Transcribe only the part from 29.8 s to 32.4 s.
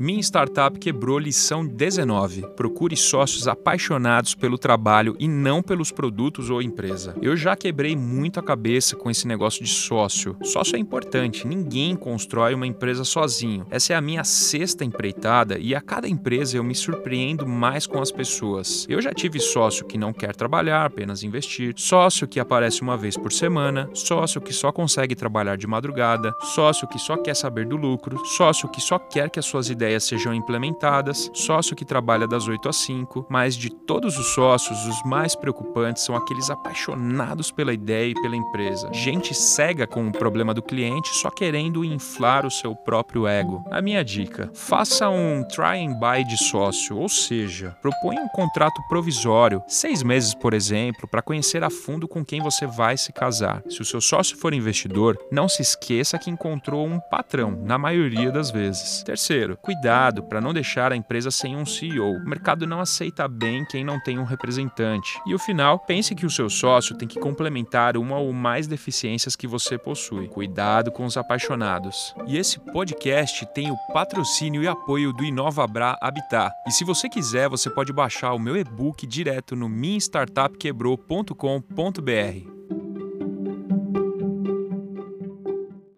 ideias sejam implementadas, sócio que trabalha